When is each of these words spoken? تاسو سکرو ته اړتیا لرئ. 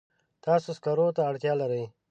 تاسو 0.45 0.69
سکرو 0.77 1.07
ته 1.15 1.21
اړتیا 1.29 1.53
لرئ. 1.61 1.83